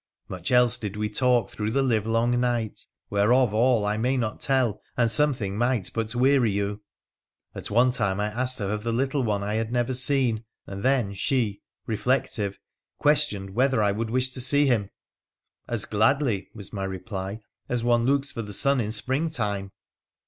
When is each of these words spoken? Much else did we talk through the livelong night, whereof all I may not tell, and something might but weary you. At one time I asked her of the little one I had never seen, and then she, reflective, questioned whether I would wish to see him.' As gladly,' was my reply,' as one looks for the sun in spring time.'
Much 0.27 0.51
else 0.51 0.79
did 0.79 0.95
we 0.97 1.07
talk 1.07 1.51
through 1.51 1.69
the 1.69 1.83
livelong 1.83 2.39
night, 2.39 2.87
whereof 3.11 3.53
all 3.53 3.85
I 3.85 3.97
may 3.97 4.17
not 4.17 4.39
tell, 4.41 4.81
and 4.97 5.11
something 5.11 5.55
might 5.55 5.91
but 5.93 6.15
weary 6.15 6.49
you. 6.49 6.81
At 7.53 7.69
one 7.69 7.91
time 7.91 8.19
I 8.19 8.25
asked 8.31 8.57
her 8.57 8.71
of 8.71 8.81
the 8.83 8.91
little 8.91 9.21
one 9.21 9.43
I 9.43 9.53
had 9.53 9.71
never 9.71 9.93
seen, 9.93 10.43
and 10.65 10.81
then 10.81 11.13
she, 11.13 11.61
reflective, 11.85 12.57
questioned 12.97 13.51
whether 13.51 13.83
I 13.83 13.91
would 13.91 14.09
wish 14.09 14.29
to 14.31 14.41
see 14.41 14.65
him.' 14.65 14.89
As 15.67 15.85
gladly,' 15.85 16.49
was 16.55 16.73
my 16.73 16.83
reply,' 16.85 17.39
as 17.69 17.83
one 17.83 18.03
looks 18.03 18.31
for 18.31 18.41
the 18.41 18.53
sun 18.53 18.81
in 18.81 18.91
spring 18.91 19.29
time.' 19.29 19.71